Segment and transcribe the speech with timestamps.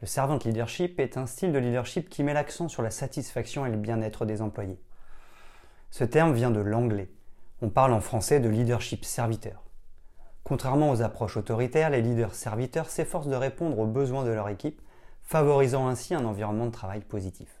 [0.00, 3.70] Le servant leadership est un style de leadership qui met l'accent sur la satisfaction et
[3.70, 4.80] le bien-être des employés.
[5.90, 7.10] Ce terme vient de l'anglais.
[7.60, 9.62] On parle en français de leadership serviteur.
[10.42, 14.80] Contrairement aux approches autoritaires, les leaders serviteurs s'efforcent de répondre aux besoins de leur équipe,
[15.22, 17.60] favorisant ainsi un environnement de travail positif.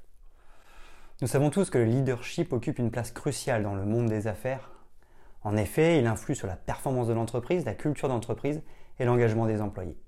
[1.20, 4.70] Nous savons tous que le leadership occupe une place cruciale dans le monde des affaires.
[5.42, 8.62] En effet, il influe sur la performance de l'entreprise, la culture d'entreprise
[8.98, 9.98] et l'engagement des employés.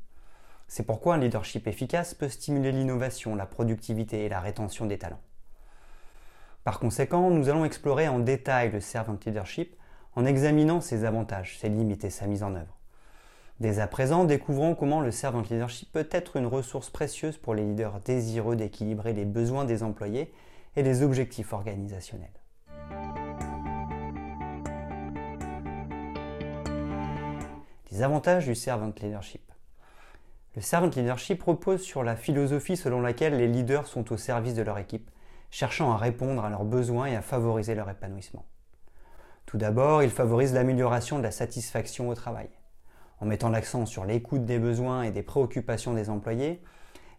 [0.75, 5.20] C'est pourquoi un leadership efficace peut stimuler l'innovation, la productivité et la rétention des talents.
[6.64, 9.77] Par conséquent, nous allons explorer en détail le servant leadership
[10.17, 12.79] en examinant ses avantages, ses limites et sa mise en œuvre.
[13.61, 17.67] Dès à présent, découvrons comment le servant leadership peut être une ressource précieuse pour les
[17.67, 20.33] leaders désireux d'équilibrer les besoins des employés
[20.77, 22.33] et les objectifs organisationnels.
[27.91, 29.52] Les avantages du servant leadership.
[30.55, 34.61] Le servant leadership repose sur la philosophie selon laquelle les leaders sont au service de
[34.61, 35.11] leur équipe,
[35.50, 38.45] cherchant à répondre à leurs besoins et à favoriser leur épanouissement.
[39.47, 42.50] Tout d'abord, il favorise l'amélioration de la satisfaction au travail.
[43.20, 46.62] En mettant l'accent sur l'écoute des besoins et des préoccupations des employés,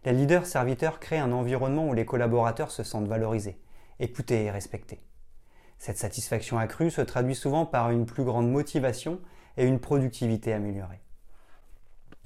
[0.04, 3.58] les leaders serviteurs créent un environnement où les collaborateurs se sentent valorisés,
[3.98, 5.00] écoutés et respectés.
[5.78, 9.18] Cette satisfaction accrue se traduit souvent par une plus grande motivation
[9.56, 11.03] et une productivité améliorée.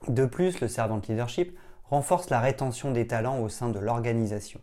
[0.07, 4.61] De plus, le servant leadership renforce la rétention des talents au sein de l'organisation.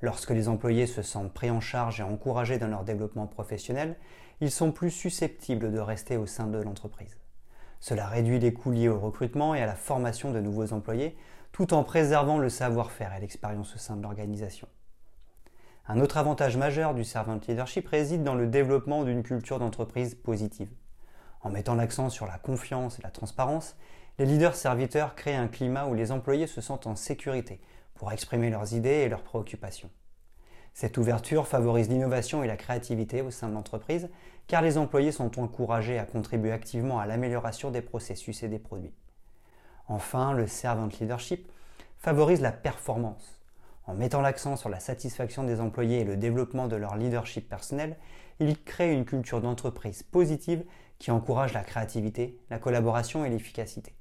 [0.00, 3.96] Lorsque les employés se sentent pris en charge et encouragés dans leur développement professionnel,
[4.40, 7.16] ils sont plus susceptibles de rester au sein de l'entreprise.
[7.80, 11.16] Cela réduit les coûts liés au recrutement et à la formation de nouveaux employés,
[11.52, 14.68] tout en préservant le savoir-faire et l'expérience au sein de l'organisation.
[15.88, 20.70] Un autre avantage majeur du servant leadership réside dans le développement d'une culture d'entreprise positive.
[21.42, 23.76] En mettant l'accent sur la confiance et la transparence,
[24.18, 27.60] les leaders serviteurs créent un climat où les employés se sentent en sécurité
[27.94, 29.90] pour exprimer leurs idées et leurs préoccupations.
[30.72, 34.08] Cette ouverture favorise l'innovation et la créativité au sein de l'entreprise
[34.46, 38.94] car les employés sont encouragés à contribuer activement à l'amélioration des processus et des produits.
[39.88, 41.50] Enfin, le servant leadership
[41.98, 43.40] favorise la performance.
[43.86, 47.96] En mettant l'accent sur la satisfaction des employés et le développement de leur leadership personnel,
[48.40, 50.64] il crée une culture d'entreprise positive
[50.98, 53.95] qui encourage la créativité, la collaboration et l'efficacité.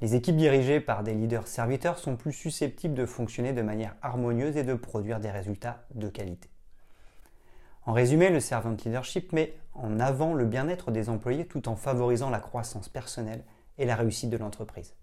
[0.00, 4.56] Les équipes dirigées par des leaders serviteurs sont plus susceptibles de fonctionner de manière harmonieuse
[4.56, 6.48] et de produire des résultats de qualité.
[7.86, 12.30] En résumé, le servant leadership met en avant le bien-être des employés tout en favorisant
[12.30, 13.44] la croissance personnelle
[13.78, 14.94] et la réussite de l'entreprise.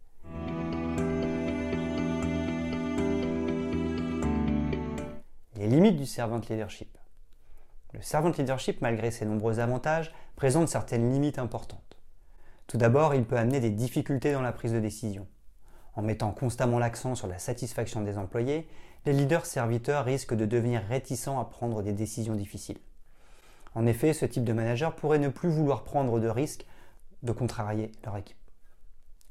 [5.55, 6.97] Les limites du servant leadership.
[7.93, 11.90] Le servant leadership, malgré ses nombreux avantages, présente certaines limites importantes.
[12.71, 15.27] Tout d'abord, il peut amener des difficultés dans la prise de décision.
[15.93, 18.65] En mettant constamment l'accent sur la satisfaction des employés,
[19.05, 22.77] les leaders serviteurs risquent de devenir réticents à prendre des décisions difficiles.
[23.75, 26.65] En effet, ce type de manager pourrait ne plus vouloir prendre de risques
[27.23, 28.37] de contrarier leur équipe.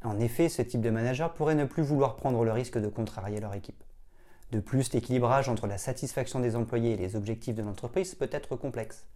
[0.05, 3.41] En effet, ce type de manager pourrait ne plus vouloir prendre le risque de contrarier
[3.41, 3.83] leur équipe.
[4.53, 8.55] De plus, l'équilibrage entre la satisfaction des employés et les objectifs de l'entreprise peut être
[8.57, 9.07] complexe.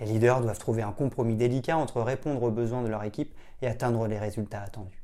[0.00, 3.66] Les leaders doivent trouver un compromis délicat entre répondre aux besoins de leur équipe et
[3.66, 5.02] atteindre les résultats attendus.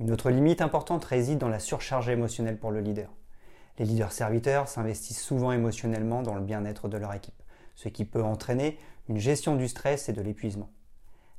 [0.00, 3.10] Une autre limite importante réside dans la surcharge émotionnelle pour le leader.
[3.78, 7.42] Les leaders serviteurs s'investissent souvent émotionnellement dans le bien-être de leur équipe,
[7.76, 8.78] ce qui peut entraîner
[9.08, 10.70] une gestion du stress et de l'épuisement.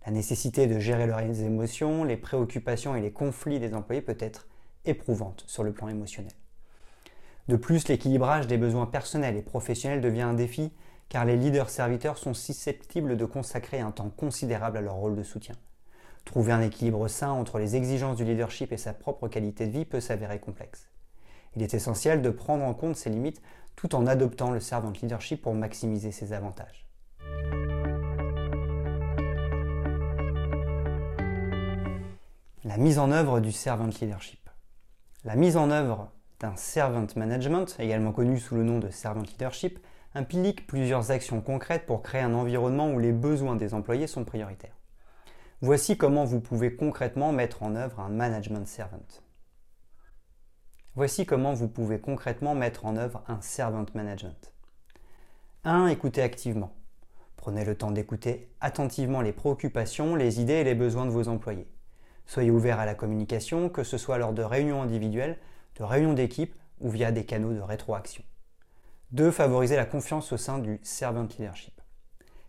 [0.06, 4.48] La nécessité de gérer leurs émotions, les préoccupations et les conflits des employés peut être
[4.86, 6.32] éprouvante sur le plan émotionnel.
[7.48, 10.72] De plus, l'équilibrage des besoins personnels et professionnels devient un défi
[11.10, 15.24] car les leaders serviteurs sont susceptibles de consacrer un temps considérable à leur rôle de
[15.24, 15.56] soutien.
[16.26, 19.86] Trouver un équilibre sain entre les exigences du leadership et sa propre qualité de vie
[19.86, 20.90] peut s'avérer complexe.
[21.56, 23.42] Il est essentiel de prendre en compte ces limites
[23.76, 26.88] tout en adoptant le servant leadership pour maximiser ses avantages.
[32.64, 34.50] La mise en œuvre du servant leadership.
[35.24, 39.80] La mise en œuvre d'un servant management, également connu sous le nom de servant leadership,
[40.16, 44.76] implique plusieurs actions concrètes pour créer un environnement où les besoins des employés sont prioritaires.
[45.62, 49.06] Voici comment vous pouvez concrètement mettre en œuvre un management servant.
[50.96, 54.54] Voici comment vous pouvez concrètement mettre en œuvre un servant management.
[55.66, 55.88] 1.
[55.88, 56.74] Écoutez activement.
[57.36, 61.68] Prenez le temps d'écouter attentivement les préoccupations, les idées et les besoins de vos employés.
[62.26, 65.38] Soyez ouvert à la communication, que ce soit lors de réunions individuelles,
[65.78, 68.24] de réunions d'équipe ou via des canaux de rétroaction.
[69.16, 69.32] 2.
[69.32, 71.80] Favoriser la confiance au sein du servant leadership.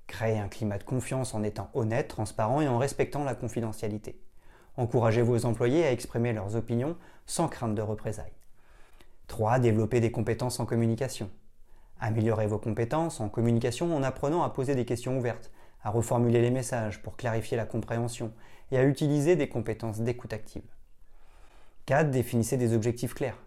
[0.08, 4.20] Créez un climat de confiance en étant honnête, transparent et en respectant la confidentialité.
[4.76, 8.32] Encouragez vos employés à exprimer leurs opinions sans crainte de représailles.
[9.28, 9.60] 3.
[9.60, 11.30] Développer des compétences en communication.
[12.00, 15.52] Améliorez vos compétences en communication en apprenant à poser des questions ouvertes,
[15.84, 18.32] à reformuler les messages pour clarifier la compréhension
[18.72, 20.66] et à utiliser des compétences d'écoute active.
[21.84, 22.10] 4.
[22.10, 23.38] Définissez des objectifs clairs.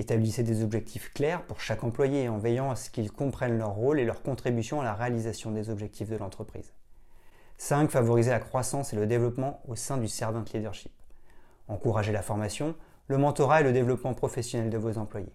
[0.00, 4.00] Établissez des objectifs clairs pour chaque employé en veillant à ce qu'ils comprennent leur rôle
[4.00, 6.72] et leur contribution à la réalisation des objectifs de l'entreprise.
[7.58, 7.90] 5.
[7.90, 10.90] Favoriser la croissance et le développement au sein du servant leadership.
[11.68, 12.74] Encouragez la formation,
[13.08, 15.34] le mentorat et le développement professionnel de vos employés.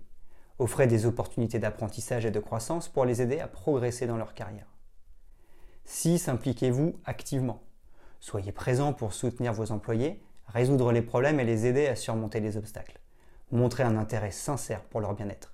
[0.57, 4.73] Offrez des opportunités d'apprentissage et de croissance pour les aider à progresser dans leur carrière.
[5.83, 6.27] 6.
[6.27, 7.61] Impliquez-vous activement.
[8.19, 12.57] Soyez présent pour soutenir vos employés, résoudre les problèmes et les aider à surmonter les
[12.57, 12.99] obstacles.
[13.51, 15.53] Montrez un intérêt sincère pour leur bien-être.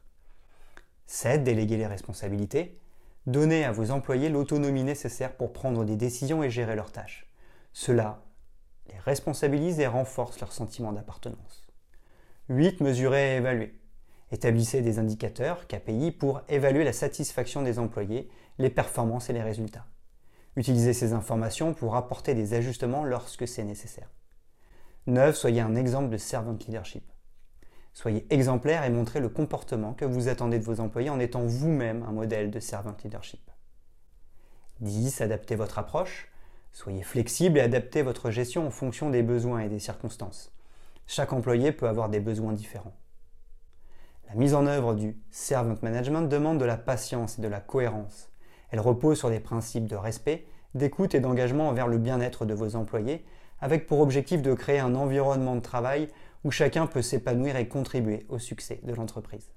[1.08, 1.44] 7.
[1.44, 2.80] Déléguez les responsabilités.
[3.28, 7.28] Donnez à vos employés l'autonomie nécessaire pour prendre des décisions et gérer leurs tâches.
[7.74, 8.24] Cela
[8.88, 11.68] les responsabilise et renforce leur sentiment d'appartenance.
[12.50, 12.82] 8.
[12.82, 13.76] Mesurez et évaluez.
[14.32, 19.86] Établissez des indicateurs, KPI, pour évaluer la satisfaction des employés, les performances et les résultats.
[20.56, 24.10] Utilisez ces informations pour apporter des ajustements lorsque c'est nécessaire.
[25.08, 25.36] 9.
[25.36, 27.04] Soyez un exemple de servant leadership.
[27.94, 32.04] Soyez exemplaire et montrez le comportement que vous attendez de vos employés en étant vous-même
[32.04, 33.42] un modèle de servant leadership.
[34.80, 35.22] 10.
[35.22, 36.32] Adaptez votre approche.
[36.72, 40.54] Soyez flexible et adaptez votre gestion en fonction des besoins et des circonstances.
[41.06, 42.96] Chaque employé peut avoir des besoins différents.
[44.30, 48.30] La mise en œuvre du servant management demande de la patience et de la cohérence.
[48.70, 52.78] Elle repose sur des principes de respect, d'écoute et d'engagement envers le bien-être de vos
[52.78, 53.26] employés,
[53.60, 56.08] avec pour objectif de créer un environnement de travail
[56.44, 59.52] où chacun peut s'épanouir et contribuer au succès de l'entreprise.